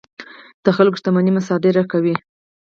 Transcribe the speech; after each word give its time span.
د 0.65 0.67
خلکو 0.77 0.99
شتمنۍ 0.99 1.31
مصادره 1.37 1.83
کوي. 1.91 2.15